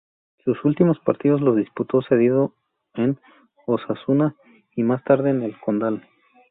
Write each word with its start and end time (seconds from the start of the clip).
Sus 0.43 0.65
últimos 0.65 0.97
partidos 0.97 1.41
los 1.41 1.55
disputó 1.55 2.01
cedido 2.01 2.55
en 2.95 3.19
Osasuna 3.67 4.35
y 4.75 4.81
más 4.81 5.03
tarde 5.03 5.29
en 5.29 5.43
el 5.43 5.55
Condal. 5.59 6.07